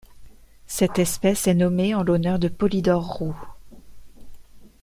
[0.65, 3.39] Cette espèce est nommée en l'honneur de Polydore Roux.